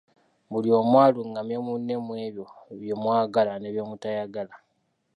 Buli 0.51 0.69
omu 0.79 0.95
alungamye 1.05 1.57
munne 1.65 1.95
mu 2.05 2.13
ebyo 2.27 2.45
bye 2.79 2.95
mwagala 3.01 3.53
ne 3.57 3.69
byemutayagala. 3.73 4.53